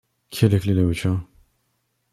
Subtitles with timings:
[0.31, 1.21] Qui a les clés de la voiture?